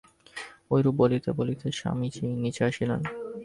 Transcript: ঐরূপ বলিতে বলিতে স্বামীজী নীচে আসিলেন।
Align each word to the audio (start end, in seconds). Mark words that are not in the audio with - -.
ঐরূপ 0.71 0.95
বলিতে 0.95 1.29
বলিতে 1.31 1.65
স্বামীজী 1.71 2.25
নীচে 2.43 2.61
আসিলেন। 2.65 3.01